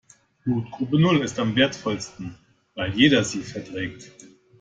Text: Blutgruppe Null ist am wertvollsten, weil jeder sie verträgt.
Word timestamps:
Blutgruppe 0.43 0.97
Null 0.99 1.19
ist 1.19 1.37
am 1.37 1.55
wertvollsten, 1.55 2.35
weil 2.73 2.91
jeder 2.97 3.23
sie 3.23 3.43
verträgt. 3.43 4.11